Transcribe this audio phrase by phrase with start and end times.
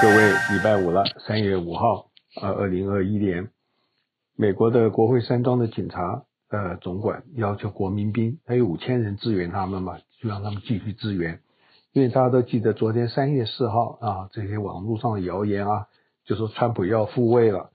[0.00, 2.06] 各位，礼拜五了，三月五号，
[2.40, 3.50] 呃，二零二一年，
[4.36, 11.40] 美国的国会山庄的警察呃总管要求国民兵，还有五千人支援他们嘛，就让他们继续支援，
[11.92, 15.86] 因为大家都记得昨天三月四号啊，这些网络上的谣言啊，
[16.24, 17.70] 就说川普要复位了，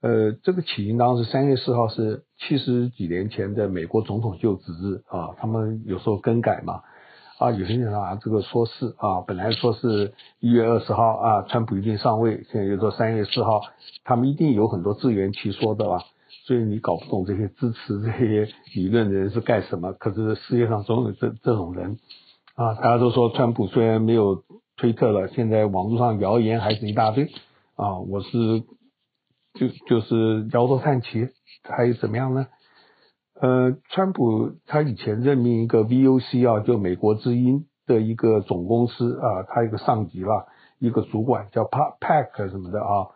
[0.00, 6.82] 呃，这个起因当时三月四号是七十几年前的美国总统就职日啊，他们有时候更改嘛。
[7.40, 13.62] 啊，有些人啊，这个说是啊，本来说是一月二十号啊，川普一定上位，现在又说三月四号，
[14.04, 16.04] 他们一定有很多自圆其说的吧？
[16.44, 19.94] 所以你搞不懂这些支持这些理论的人是干什么？
[19.94, 21.98] 可是世界上总有这这种人
[22.56, 24.44] 啊，大家都说川普虽然没有
[24.76, 27.30] 推特了，现在网络上谣言还是一大堆
[27.74, 28.28] 啊，我是
[29.54, 31.30] 就就是摇头叹气，
[31.62, 32.48] 还有怎么样呢？
[33.40, 40.44] 呃，川普他以前任命一个 VOC 啊，就美国之音的一个总公司啊，他一个上级啦，
[40.78, 43.08] 一个主管叫 Pack 什么的啊，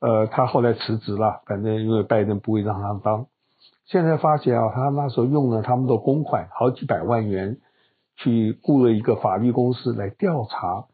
[0.00, 3.26] 呃，他后来辞职了，反正因为拜登不会让他当。
[3.86, 7.58] 现在发现啊，他那时候用了他们的公款好几百万元，
[8.16, 10.84] 去雇了一个法律公司来调查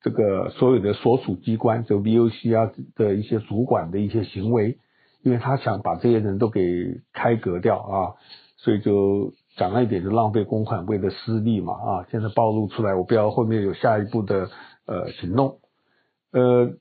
[0.00, 4.78] 这个所有的所属机关，就 VOC 啊的一些主管的一些行为。
[5.22, 8.14] 因为他想把这些人都给开革掉啊，
[8.56, 12.06] 所以就讲了一点，就浪费公款为了私利嘛啊。
[12.10, 14.48] 现在暴露出来，我不知道后面有下一步的
[14.86, 15.58] 呃行动。
[16.32, 16.72] 呃，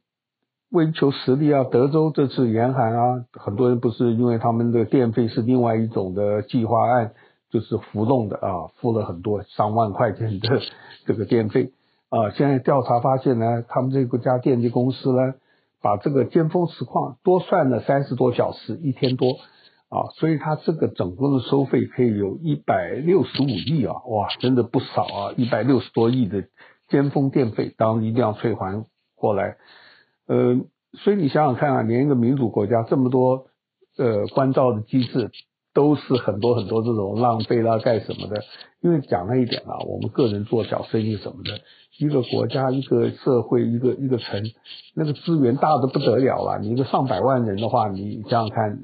[0.71, 7.13] 为求实力啊，德州这次严寒啊，很多人不是因为他们的电费是另外一种的计划案，
[7.51, 10.61] 就是浮动的啊，付了很多上万块钱的
[11.05, 11.73] 这个电费
[12.09, 12.31] 啊。
[12.31, 15.35] 现在调查发现呢，他们这个家电力公司呢。
[15.81, 19.31] 把这个尖峰实况多算了三十多小时，一天多
[19.89, 26.45] 啊，所以它这个总共的收费可以有一百六十五亿啊，哇，真的不少啊，一百六十多亿的
[26.87, 29.57] 尖峰电费，当然一定要退还过来。
[30.27, 30.61] 呃，
[30.93, 33.47] 所以你想想看啊，连一个民主国家这么多
[33.97, 35.31] 呃关照的机制，
[35.73, 38.43] 都是很多很多这种浪费啦干什么的？
[38.81, 41.59] 因为讲了一点啊，我们个人做小生意什么的。
[41.99, 44.43] 一个国家、一个社会、一个一个城，
[44.95, 46.57] 那个资源大得不得了了。
[46.59, 48.79] 你一个上百万人的话，你想想看，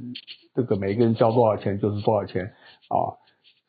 [0.53, 3.18] 这个每个人交多少钱就是多少钱啊。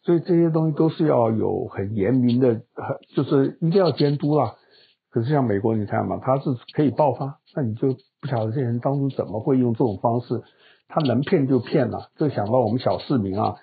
[0.04, 2.60] 所以这些东西都是要有很严明的，
[3.14, 4.54] 就是一定要监督啦。
[5.10, 10.42] 可是像美国，你看嘛，它是可以爆发，那你就不晓得这些人当初怎么会用这种方式，
[10.88, 12.08] 他能骗就骗了。
[12.16, 13.56] 就想到我们小市民啊。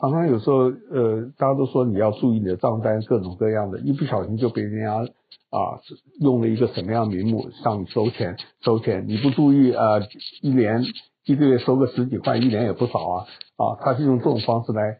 [0.00, 0.56] 常常有时候，
[0.90, 5.78] 呃，大家都说你要注意你的账单，各种各样的，一不小心就被人家啊
[6.18, 10.00] 用了一个什么样名目向你收钱，收钱，你不注意啊，
[10.40, 10.82] 一年
[11.24, 13.26] 一个月收个十几块，一年也不少啊，
[13.56, 14.98] 啊，他是用这种方式来，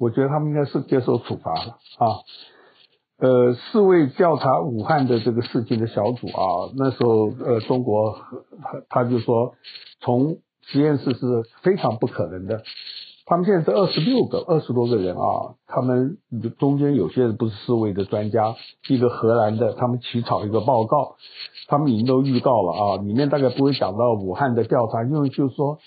[0.00, 2.18] 我觉得他们应该是接受处罚了啊。
[3.18, 8.16] 呃，世卫调查武汉的这个事情的小组啊，那时候呃，中国
[8.88, 9.54] 他就说，
[10.00, 10.38] 从
[10.70, 12.62] 实验室是非常不可能的。
[13.26, 16.18] 他们现在是二十六个、二十多个人啊，他们
[16.58, 18.56] 中间有些人不是世卫的专家，
[18.88, 21.14] 一个荷兰的，他们起草一个报告，
[21.68, 25.78] 他们已经都预告了啊，里面大概不会讲到武汉的调查，因为就是说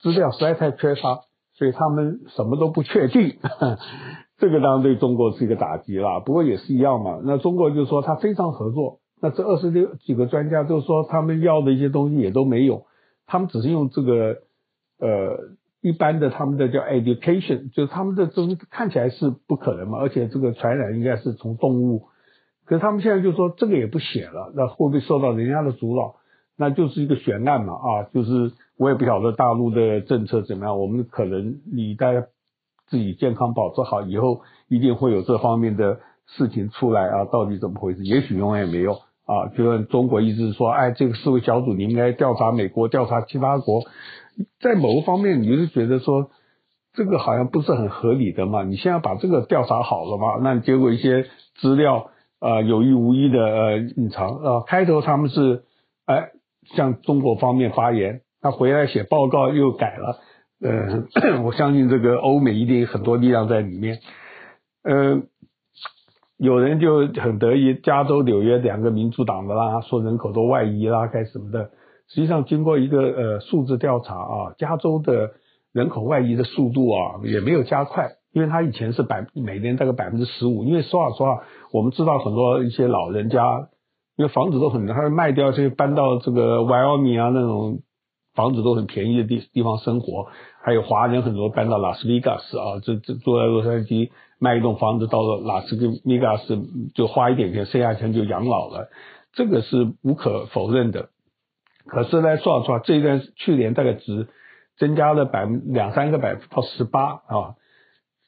[0.00, 1.20] 资料实在太缺乏，
[1.58, 3.36] 所以他们什么都不确定。
[4.38, 7.20] 这个当然对中国是一个打击啦，不过也是一样嘛。
[7.24, 12.84] 那中国就是说他非常合作，那这二十六几个专家就是说他们要的一些东西也都没有，
[13.26, 14.38] 他们只是用这个
[14.98, 15.56] 呃。
[15.82, 22.08] 一般的他们的叫 education，就是他们的东西看起来是不可能嘛，而且这个传染应该是从动物，
[22.64, 26.16] 可是他们现在就说这个也不写了，那会不会受到人家的阻挠？
[26.56, 32.26] 那就是一个悬案嘛啊，就是我也不晓得大陆的政策怎么样，我们可能你大家
[32.88, 38.02] 自己健康保持好以后，一定会有这方面的事情出来啊，到底怎么回事？
[38.02, 43.82] 也许永远没有啊，就像中国一直说，哎，这个世卫小组你应该调查美国，调查其他国。
[44.60, 46.30] 在某个方面，你就是觉得说
[46.92, 48.62] 这个好像不是很合理的嘛？
[48.62, 50.38] 你现在把这个调查好了嘛？
[50.42, 51.26] 那结果一些
[51.56, 55.64] 资料啊、呃、有意无意的呃隐藏啊、呃，开头他们是
[56.04, 56.30] 哎
[56.74, 60.20] 向中国方面发言，他回来写报告又改了，
[60.60, 63.98] 呃， 我相信这个欧美一定有很多力量在里面，
[64.84, 65.22] 呃，
[66.38, 71.70] 有人就很得意，加州、纽约两个民主党的啦，说人口都外移啦，干什么的。
[72.08, 75.30] 实际上，经过一个呃数字调查啊，加州的
[75.72, 80.62] 人口外移的速度啊也没有加快，因为它以前是百每年大概百分之十五。
[80.64, 81.42] 因为说老实话，
[81.72, 83.68] 我们知道很多一些老人家，
[84.16, 87.80] 因为房子都很，他会卖掉，就搬到这个 Wyoming 啊那种
[88.34, 90.26] 房子都很便宜的地地方生活。
[90.62, 96.62] 还有华人很多搬到拉斯维加斯啊，这这住在洛杉矶卖一栋房子到了拉斯维加斯
[96.94, 98.88] 就花一点钱，剩下钱就养老了，
[99.32, 101.08] 这个是无可否认的。
[101.86, 104.28] 可是呢，说实话，这一段去年大概只
[104.76, 107.54] 增加了百分两三个百分到十八啊。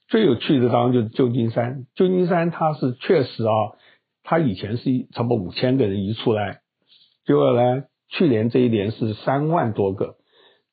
[0.07, 3.53] 最有趣的当然就是旧金山，旧金山它是确实啊，
[4.23, 6.61] 它以前是一差不多五千个人移出来，
[7.27, 10.17] 结果呢，去年这一年是三万多个。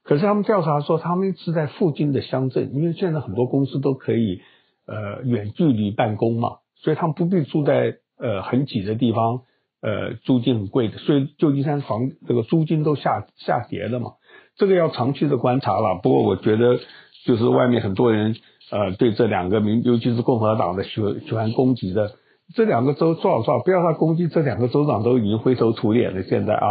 [0.04, 4.42] 可是他们调查说，他们是在附近的乡镇，因为现在很多公司都可以
[4.88, 9.42] 呃远距离办公嘛，所以他们不必住在呃很挤的地方，
[9.82, 14.12] 呃租金很贵的，所以旧金山房这个租金都下下跌了嘛。
[14.58, 16.00] 这个要长期的观察了。
[16.02, 16.80] 不过我觉得，
[17.26, 18.36] 就是外面很多人
[18.72, 22.12] 呃对这两个民，尤其是共和党的喜欢喜欢攻击的
[22.54, 26.68] 这两个州，多少多少，不要他攻击这两个州长都已经灰头土脸了，现在啊。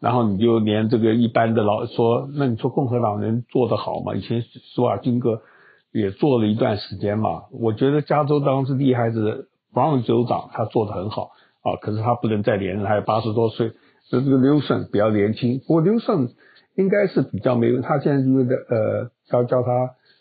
[0.00, 4.14] 然后你就连这个一般的老说，那你说共和党人做得好吗？
[4.14, 5.40] 以前施瓦金格
[5.94, 7.44] 也做了一段时间嘛。
[7.52, 11.30] 我觉得加州当时厉害是 Brown 州长，他做得很好
[11.62, 13.72] 啊，可是他不能再连任，他有八十多岁。
[14.06, 16.28] 所以这个纽森比较年轻，不过纽森
[16.74, 19.70] 应该是比较没有，他现在因为的呃要叫他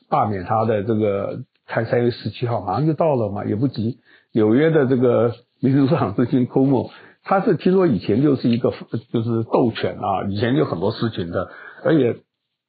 [0.09, 3.97] 罢免他的这个，看三月十七号马上就到了嘛，也不急。
[4.31, 6.91] 纽约的这个民主党之星 Cuomo
[7.23, 8.73] 他是听说以前就是一个
[9.11, 11.49] 就是斗犬啊，以前就很多事情的，
[11.83, 12.17] 而且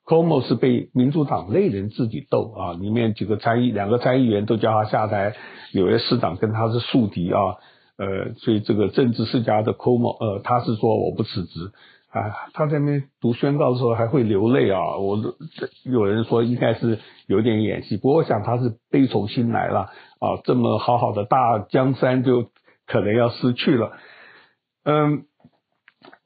[0.07, 5.35] c o m o 是被民主党内人自己斗啊，里面几个参议两个参议员都叫他下台，
[5.73, 7.41] 纽约市长跟他是宿敌啊，
[7.97, 11.73] 呃，所以这个政治世家的 c o m o 呃，他是说我不辞职
[12.11, 15.19] 啊，他在那边读宣告的时候还会流泪啊，我
[15.85, 19.89] 有人说应该是有点演戏，不过我想他是悲从心来了
[20.21, 22.51] 啊，这么好好的大江山就
[22.87, 23.93] 可能要失去了。
[24.85, 25.25] 嗯，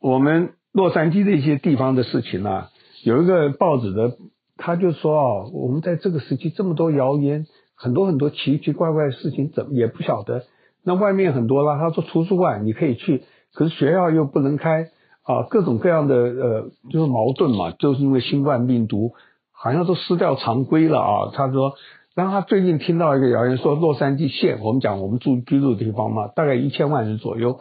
[0.01, 2.71] 我们洛杉矶的一些地方的事情啊，
[3.09, 4.19] 有一个报纸的，
[4.59, 10.43] 他就说啊，我们在这个时期这么多谣言，很多很多奇奇怪怪的事情，怎么也不晓得。
[10.85, 13.23] 那外面很多啦，他说图书馆你可以去，
[13.55, 14.89] 可是学校又不能开
[15.23, 19.13] 啊，各种各样的呃，就是矛盾嘛，就是因为新冠病毒
[19.53, 21.31] 好像都失掉常规了啊。
[21.33, 21.73] 他说，
[22.15, 27.59] 然后他最近听到一个谣言说，洛杉矶县，我们讲我们住居住的地方嘛，大概一千万人左右。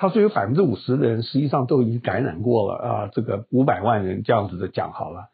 [0.00, 5.24] 他说有百分之五十的人实际上都已经感染过了啊，这个五百万人这样子的讲好了，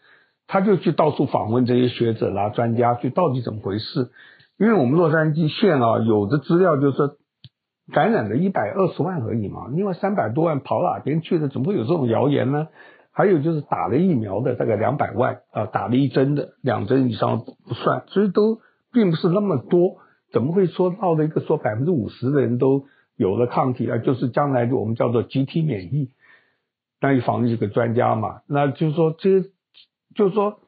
[0.47, 4.09] 他就去到处访问这些学者啦、专家，去到底怎么回事？
[4.59, 7.17] 因为我们洛杉矶县啊，有的资料就是说
[7.93, 11.49] 感染了一百二十万而已嘛，另外三百多万跑哪边去了？
[11.49, 12.69] 怎么会有这种谣言呢？
[13.13, 19.99] 还有就是打了疫苗的大概两百万啊，打了一针的两针以上不算，所以都并不是那么多，
[20.33, 22.87] 怎么会说到了一个说百分之五十的人都？
[23.17, 26.11] 有了抗体啊，就是将来就我们叫做集体免疫。
[27.01, 29.43] 那一防疫这个专家嘛，那就是说，这
[30.15, 30.59] 就是说，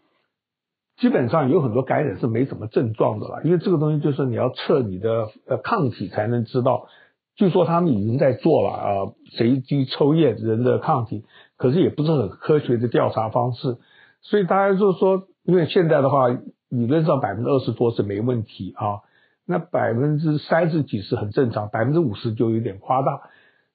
[0.98, 6.88] 基本上有很多感染是没什么症状的了，因为这个东西就是你要测你的呃抗体才能知道。
[7.36, 11.24] 据说他们已经在做了啊，随机抽验人的抗体，
[11.56, 13.78] 可是也不是很科学的调查方式。
[14.22, 19.00] 所以大家就是说，因为现在的话，理论上百分之二十多是没问题啊。
[19.46, 23.20] 那百分之三十几是很正常，百分之五十就有点夸大。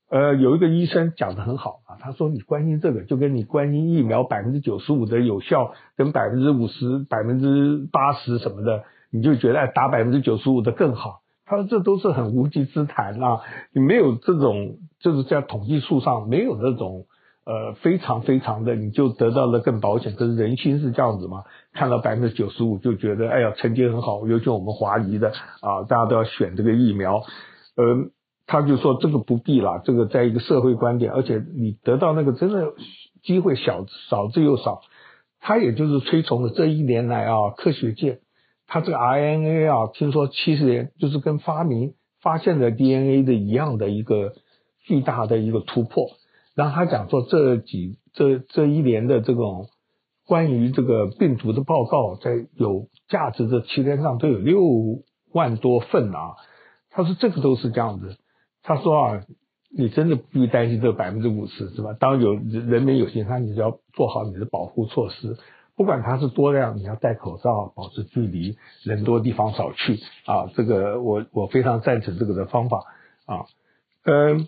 [0.09, 11.21] 呃，有一个医生讲得很好啊，他说你关心这个，就跟你关心疫苗百分之九十五的有效，跟百分之五十、百分之八十什么的，你就觉得打百分之九十五的更好。
[11.45, 13.39] 他说这都是很无稽之谈啊，
[13.73, 17.05] 你没有这种，就是在统计数上没有那种。
[17.43, 20.13] 呃，非常非常的，你就得到了更保险。
[20.15, 21.43] 可是人心是这样子嘛？
[21.73, 24.27] 看到百分之九十五就觉得，哎呀，成绩很好。
[24.27, 25.29] 尤其我们华裔的
[25.61, 27.23] 啊，大家都要选这个疫苗。
[27.75, 28.11] 呃，
[28.45, 32.73] 他就说这个不必了，这个在一个社会观点，而且你得到那个真的
[33.23, 34.81] 机会小少之又少。
[35.39, 38.19] 他也就是推崇了这一年来啊，科学界
[38.67, 44.33] 他这个 RNA 啊，听说七十年就是跟发明发现了 DNA 的一样的一个
[44.83, 46.11] 巨大的一个突破。
[46.53, 49.69] 然后他讲说，这几这这一年的这种
[50.27, 54.61] 关于这个病毒的报告，在有价值的期刊上都有六
[55.31, 56.35] 万多份啊。
[56.89, 58.17] 他说这个都是这样子。
[58.63, 59.23] 他说啊，
[59.73, 61.93] 你真的不必担心这百分之五十是吧？
[61.97, 65.37] 当有人民有健康，你就要做好你的保护措施，
[65.77, 70.47] 不管它是多量，你要戴口罩，保持距离，人多地方少去啊。
[70.53, 72.83] 这个我我非常赞成这个的方法
[73.25, 73.45] 啊，
[74.03, 74.47] 嗯。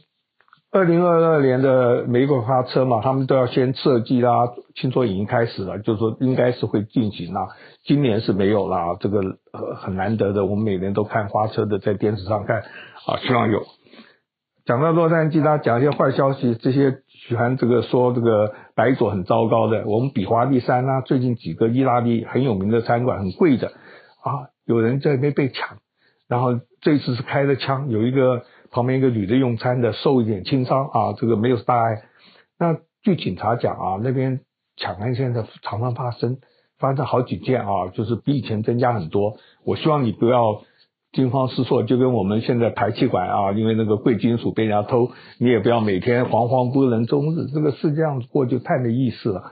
[0.74, 7.50] 二零二二年的美国发车嘛，他们都要先设计啦，听说已经开始了，就是说应该是会进行啦。
[7.84, 9.20] 今年是没有啦，这个
[9.52, 12.64] 呃很难得的，我们每年都看花车的，在电视上看
[13.06, 13.62] 啊，希望有。
[14.66, 25.78] 讲到洛杉矶，他讲一些坏消息，这些喜欢这个说这个白左很糟糕的，我们比华利山啊，最近几个意大利很有名的餐馆很贵的啊，有人在那边被抢。
[26.28, 28.42] 然后这次是开了枪，有一个
[28.74, 32.02] 旁边一个女的用餐的受一点轻伤啊，这个没有大碍。
[32.58, 34.40] 那据警察讲啊，那边
[34.76, 36.40] 抢案现在常常发生，
[36.80, 39.38] 发生好几件啊，就是比以前增加很多。
[39.64, 40.64] 我希望你不要
[41.12, 49.52] 惊慌失措，就跟我们现在排气管啊，因为那个贵金属被人家偷，你也不要每天惶惶不能终日，这个是这样过就太没意思了。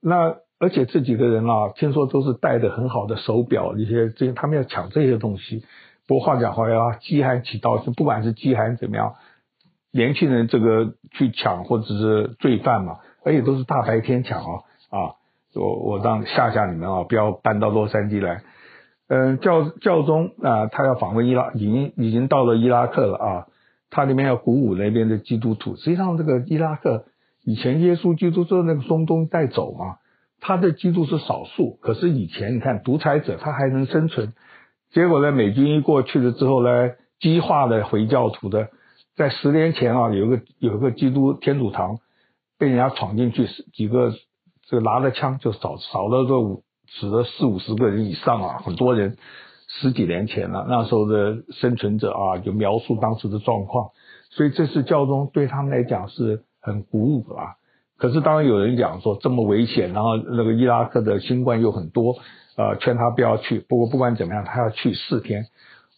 [0.00, 5.64] 那而且这几个人啊，听说都是戴的很好的手表，一些这些他们要抢这些东西。
[6.08, 9.14] 不过话讲回来啊，饥寒起盗，是不管是饥寒怎么样，
[9.92, 15.14] 年轻人这个去抢或者是罪犯嘛，而且都是大白天抢啊啊！
[15.54, 18.42] 我我让吓吓你们啊，不要搬到洛杉矶来。
[19.08, 23.46] 嗯，教教宗啊，他要访问伊拉，已经已经到了伊拉克了啊，
[23.90, 25.76] 他那边要鼓舞那边的基督徒。
[25.76, 27.04] 实际上，这个伊拉克
[27.44, 29.98] 以前耶稣基督是那个中东带走嘛，
[30.40, 34.32] 他的基督是少数，可是以前你看独裁者他还能生存。
[34.92, 38.68] 结果呢，美军一过去了之后呢，激化了回教徒的，
[39.16, 41.98] 在十年前啊，有一个有一个基督天主堂
[42.58, 44.12] 被人家闯进去，几个
[44.66, 49.16] 这个拿着枪就扫扫了这五死了四五十个人以上啊，很多人。
[49.80, 53.88] 十几年前了，那时候的生存者啊，就描述当时的状况，
[54.28, 57.56] 所以这次教宗对他们来讲是很鼓舞啊。
[58.02, 62.16] 可是当然有人讲说这么危险，然后那个伊拉克的新冠又很多。
[62.56, 63.60] 呃，劝他不要去。
[63.60, 65.44] 不过不管怎么样，他要去四天。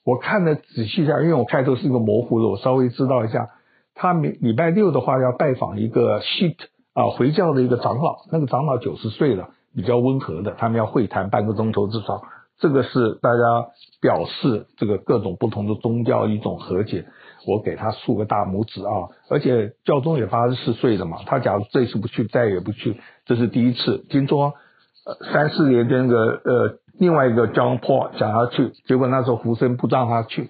[0.05, 3.49] 我看了仔细一下，因为我开头是一个模糊的，我稍微知道一下。
[3.95, 6.55] 他每礼拜六的话要拜访一个 shia
[6.93, 12.21] 啊回教的一个长老，那个长老九十岁了，比较温和的，他们要会谈半个钟头至少。
[12.59, 13.41] 这个是大家
[14.03, 17.07] 表示这个各种不同的宗教一种和解。
[17.47, 19.09] 我给他竖个大拇指啊！
[19.31, 24.05] 而且教宗也八十四岁了嘛，他假如这次不去，再也不去，这是第一次。
[24.09, 24.55] 听说。
[25.07, 30.49] 呃，三四年前那个呃，另外一个 John Paul 想要去，结果那时候福森不让他去。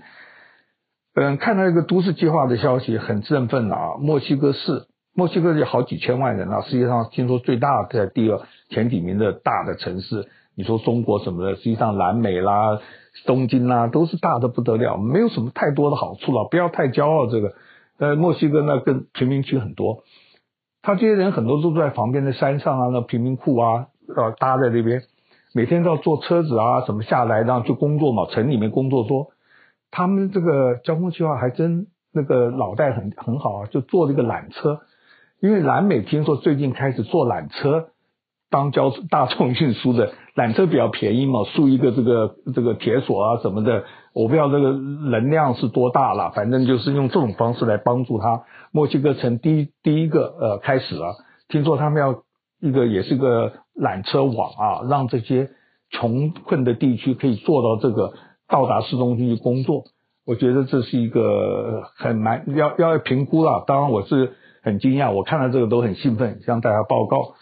[1.16, 3.96] 嗯，看到一个都市计划的消息，很振奋啊！
[3.98, 12.78] 墨西哥市，墨西哥有好几千万人啊，世界上听说最大的第二前几名的大的城市，你说中国什么的，实际上南美啦、
[13.26, 17.54] 东京啦，都是大的不得了，没有什么太多的好处了，不要太骄傲这个。
[17.98, 20.02] 呃，墨西哥那跟贫民区很多，
[20.82, 23.86] 他这些人很多都住在旁边的山上啊，那贫民窟啊。
[24.06, 25.02] 呃，搭在那边，
[25.54, 28.26] 每天都要坐车子啊，什么下来，然后去工作嘛。
[28.26, 29.28] 城里面工作多，
[29.90, 34.80] 他们这个交通计划还真那个脑袋很很好啊，就坐这个缆车。
[35.40, 37.88] 因为南美听说最近开始坐缆车
[38.54, 43.82] 当交大众运输的缆车比较便宜嘛，竖一个这个这个铁索啊什么的，
[44.12, 44.70] 我不知道这个
[45.10, 48.42] 能量是多大了，反正就是用这种方式来帮助他。
[48.70, 51.16] 墨西哥城第一第一个呃开始了，
[51.48, 52.22] 听说他们要。
[52.60, 55.50] 一个也是个缆车网啊，让这些
[55.90, 58.14] 穷困的地区可以做到这个
[58.48, 59.82] 到达市中心去工作。
[60.24, 63.64] 我觉得这是一个很蛮要要评估了。
[63.66, 64.32] 当然我是
[64.62, 67.34] 很惊讶，我看到这个都很兴奋，向大家报告。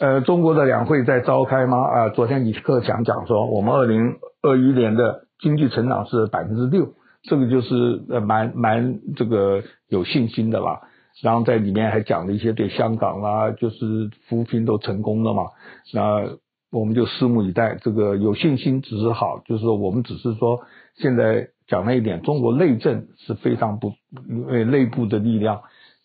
[0.00, 1.76] 呃，中国的两会在召开吗？
[1.76, 10.80] 啊、昨天李克强讲说，我们二零二一年的经济成长是百分之六，这个就是呃蛮蛮这个有信心的啦。
[11.20, 15.42] 然后在里面还讲了一些对香港啦，就是扶贫都成功了嘛。
[15.92, 16.30] 那
[16.72, 17.76] 我们就拭目以待。
[17.82, 20.60] 这个有信心只是好，就是说我们只是说
[20.96, 23.92] 现在讲了一点，中国内政是非常不，
[24.30, 25.60] 因为内部的力量。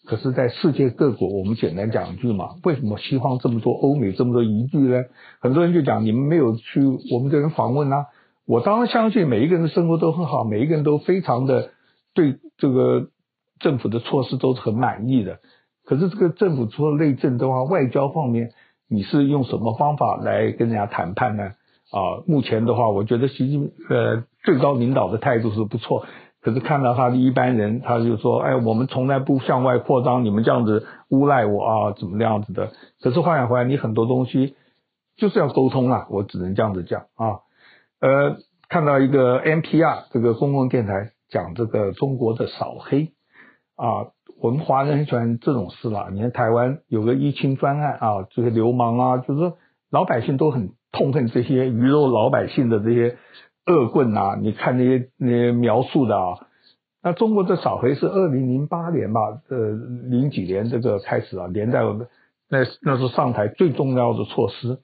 [0.05, 5.03] 可是，在世界各国，我们简单讲一句嘛，为什么西方这么多欧美这么多宜居呢？
[5.39, 8.05] 很多人就讲你们没有去我们这边访问啊。
[8.45, 11.71] 我当然相信每一个人的生活都很好，每一个人都非常的
[12.13, 13.09] 对这个。
[13.57, 15.39] 政府的措施都是很满意的，
[15.85, 18.51] 可是这个政府除了内政的话，外交方面
[18.89, 21.43] 你是用什么方法来跟人家谈判呢？
[21.89, 26.05] 啊，目前的话，我觉得习近平呃最高领导的态度是不错，
[26.45, 32.69] 可是看到他的一般人，他就说，哎，我们从来不向外扩张，你们这样子诬赖我啊，怎么样子的？
[33.01, 34.55] 可是话讲回来，你很多东西
[35.17, 37.39] 就是要沟通啊，我只能这样子讲啊。
[37.99, 38.37] 呃，
[38.69, 43.13] 看到一个 NPR 这个公共电台讲这个中国的扫黑。
[43.75, 46.09] 啊，我们华人很喜欢这种事啦。
[46.11, 49.53] 你看台湾有个疫情专案啊，这些流氓啊，就是
[49.89, 53.17] 老百姓都很痛恨这些鱼肉老百姓的这些
[53.65, 54.37] 恶棍啊。
[54.41, 56.47] 你看那些那些描述的啊，
[57.03, 59.57] 那中国的扫黑是二零零八年吧，呃，
[60.09, 62.07] 零几年这个开始啊，连在我们
[62.49, 64.79] 那那是上台最重要的措施。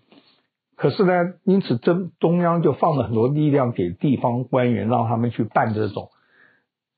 [0.76, 6.10] 可是呢，因此中中央就放了很多力量给地方官员，让他们去办这种。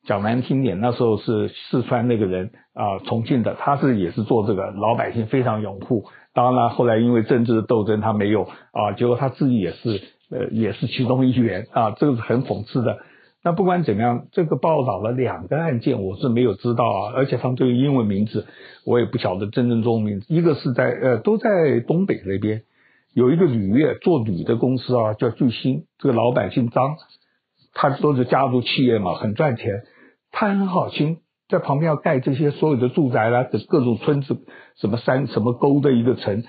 [0.06, 6.06] 讲难听点，那时候是四川那个人啊，重庆的，他是也是做这个，老百姓非常拥护。
[6.34, 10.02] 当然了，后来因为政治斗争，他没有啊，结果他自己也是
[10.34, 13.00] 呃，也是其中一员啊，这个是很讽刺的。
[13.46, 18.48] 那不管怎么样，这个报道了两个案件，我是没有知道啊，而且他们都有英文名字，
[18.86, 20.26] 我也不晓得真正中文名字。
[20.34, 22.64] 一个是在呃，都在东北那边，
[23.14, 26.96] 有一个铝业做铝的公司啊，叫聚鑫，这个老板姓张，
[27.74, 29.84] 他都是家族企业嘛，很赚钱，
[30.32, 31.18] 他很好心，
[31.50, 34.38] 在旁边要盖这些所有的住宅啦，各种村子，
[34.78, 36.44] 什么山什么沟的一个城，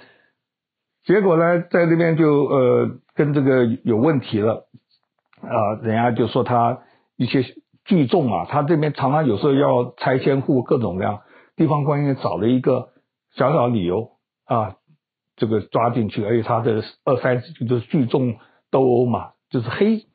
[1.05, 4.67] 结果呢，在那边就呃跟这个有问题了。
[5.43, 6.79] 啊，人家就说他
[7.17, 7.45] 一些
[7.85, 11.21] 聚众啊，他这边常常有时候要拆迁户，各种各样，
[11.55, 12.89] 地方官员找了一个
[13.35, 14.13] 小小理由
[14.47, 14.77] 啊，
[15.37, 18.37] 这个抓进去，而且他的二三十就是聚众
[18.71, 20.07] 斗殴嘛，就是黑，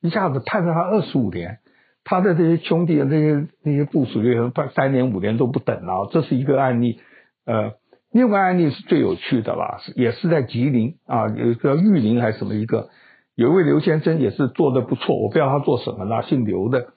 [0.00, 1.58] 一下子判了他二十五年，
[2.04, 7.00] 他的这些兄弟、那些那些部属就判三年五年都不等了，这是一个案例。
[7.44, 7.72] 呃，
[8.12, 12.90] 另外案例是最有趣的啦，也是在吉林啊，有一个玉林还是什么一个。
[13.34, 16.88] 有一位刘先生也是做的不错，我不知道他做什么呢，姓刘的。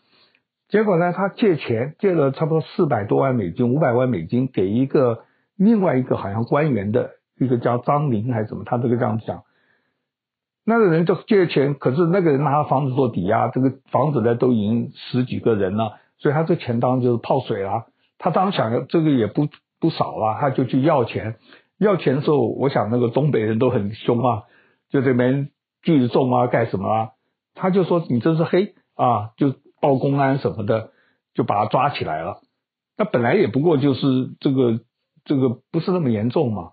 [0.68, 5.20] 结果呢，他借钱借了差不多四百多万美金，五百万美金给一个
[5.56, 9.44] 另外一个好像官员的一个叫张林还是什么，他这个这样讲。
[10.66, 17.86] 那个人就借钱，可是那个人拿房子做抵押，这个房子呢都已经十几个人了，所以他这钱当然就是泡水了。
[18.18, 19.48] 他当然想要这个也不
[19.80, 21.36] 不少了，他就去要钱。
[21.78, 24.44] 要钱的时候，我想那个东北人都很凶啊，
[24.90, 25.50] 就这边。
[25.86, 27.10] 聚众啊，干什么啊？
[27.54, 30.90] 他就说你这是黑啊，就报公安什么的，
[31.36, 32.42] 就把他抓起来了。
[32.98, 34.80] 那本来也不过就是这个
[35.26, 36.72] 这个不是那么严重嘛，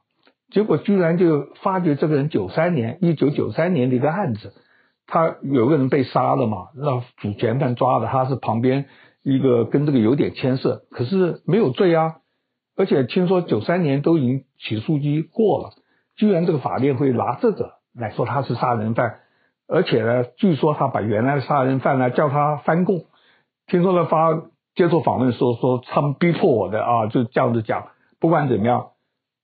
[0.50, 4.54] 结果居然就发觉这个人九三年一九九三年的一个案子，
[5.06, 8.86] 他有个人被杀了嘛，让主嫌犯抓的，他是旁边
[9.22, 12.14] 一个跟这个有点牵涉，可是没有罪啊，
[12.76, 15.70] 而且听说九三年都已经起诉期过了，
[16.16, 17.74] 居然这个法院会拿这个。
[17.94, 19.20] 来说他是杀人犯，
[19.68, 23.04] 而且呢，据说他把原来的杀人犯呢叫他翻供。
[23.66, 24.42] 听说他发
[24.74, 27.88] 接受访问说说他们逼迫我的啊，就这样子讲。
[28.18, 28.92] 不管怎么样，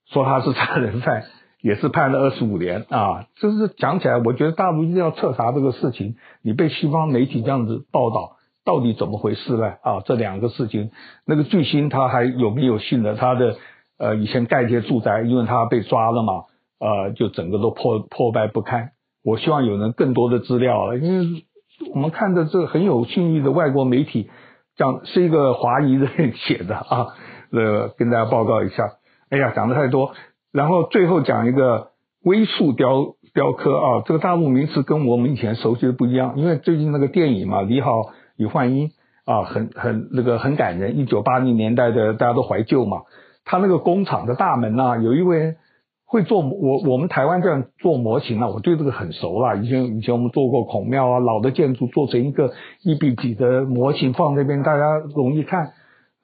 [0.07, 1.25] 说他是杀人犯，
[1.61, 3.27] 也是判了二十五年啊。
[3.37, 6.17] 就是讲起来，我觉得大陆一定要彻查这个事情。
[6.41, 8.38] 你被西方媒体这样子报道，
[8.69, 9.65] 到底怎么回事呢？
[9.83, 10.91] 啊，这两个事情，
[11.27, 13.15] 那个巨星他还有没有信的？
[13.15, 13.57] 他的
[13.99, 16.45] 呃以前盖一些住宅，因为他被抓了嘛。
[16.81, 18.91] 呃，就整个都破破败不堪。
[19.25, 21.45] 我希望有人更多的资料了，因为
[21.95, 24.31] 我们看的这很有信誉的外国媒体，
[24.77, 27.07] 讲是一个华裔人写的啊，
[27.51, 28.85] 呃，跟大家报告一下。
[29.31, 30.13] 哎呀，讲的太多，
[30.53, 31.89] 然后最后讲一个
[32.23, 38.03] 微塑雕雕刻啊，这个大陆名词跟我们以前熟悉的不一样，因为最近那个电影嘛，《你好，
[38.39, 38.89] 李焕英》
[39.27, 43.03] 啊，很很那个很感人，一九八零年代的大家都怀旧嘛，
[43.45, 45.57] 他那个工厂的大门呐，有一位。
[46.11, 49.59] 会做我我们台湾这样做模型啊，我对这个很熟了。
[49.59, 55.73] 以前以前我们做过孔庙啊，老的建筑做成一个一比几的模型放那边，大家容易看。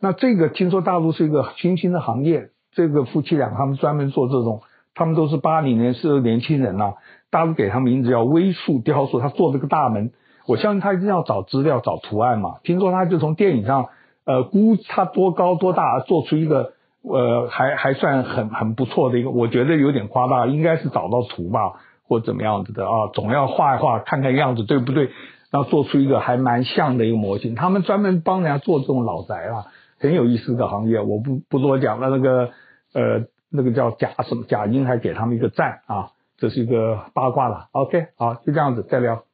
[0.00, 4.62] 那这个听说大陆是一个新兴的行业，这个夫妻俩他们专门做这种，
[4.94, 6.94] 他们都是八零年是年轻人呐、啊。
[7.30, 10.12] 大陆给他名字叫微塑雕塑，他做这个大门，
[10.46, 12.56] 我相信他一定要找资料找图案嘛。
[12.62, 13.88] 听说他就从电影上，
[14.24, 16.72] 呃，估他多高多大，做出一个。
[17.06, 21.74] 呃，还还算很很不错的一个，我觉得有点夸大，应该是找到图吧，
[22.08, 25.10] 或怎么样子的啊，总要画一画，看看样子对不对，
[25.50, 27.54] 然后做出一个还蛮像的一个模型。
[27.54, 29.66] 他们专门帮人家做这种老宅啊，
[30.00, 32.08] 很有意思的行业，我不不多讲了。
[32.08, 32.48] 那个
[32.94, 37.66] 呃，那个叫贾什么贾英还给他们一个赞啊，这是一个八卦了。
[37.72, 39.24] OK，好，就这样子再聊。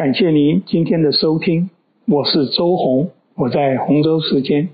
[0.00, 1.68] 感谢您今天的收听，
[2.06, 4.66] 我是周红，我在洪州时间。